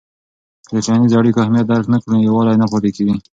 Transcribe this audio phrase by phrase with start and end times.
[0.67, 3.15] که د ټولنیزو اړیکو اهمیت درک نه کړې، یووالی نه پاتې کېږي.